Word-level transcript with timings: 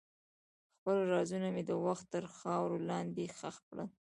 خپل 0.75 0.95
رازونه 1.13 1.47
مې 1.55 1.63
د 1.69 1.71
وخت 1.85 2.05
تر 2.13 2.23
خاورو 2.37 2.77
لاندې 2.89 3.23
ښخ 3.37 3.55
کړل. 3.67 3.89